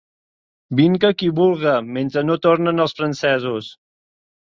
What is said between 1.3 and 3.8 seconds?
vulga, mentre no tornen els francesos.